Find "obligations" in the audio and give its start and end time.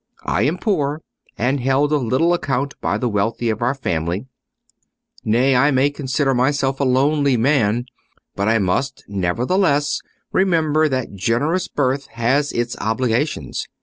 12.79-13.67